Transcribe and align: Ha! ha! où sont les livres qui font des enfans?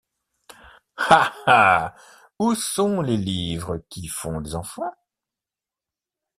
Ha! 0.97 1.31
ha! 1.45 1.95
où 2.39 2.55
sont 2.55 3.03
les 3.03 3.17
livres 3.17 3.77
qui 3.89 4.07
font 4.07 4.41
des 4.41 4.55
enfans? 4.55 4.91